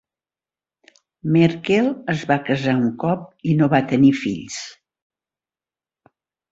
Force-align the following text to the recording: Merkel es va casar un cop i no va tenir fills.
Merkel 1.35 1.91
es 2.15 2.25
va 2.31 2.39
casar 2.49 2.75
un 2.79 2.89
cop 3.07 3.29
i 3.53 3.57
no 3.61 3.71
va 3.75 3.85
tenir 3.95 4.13
fills. 4.25 4.61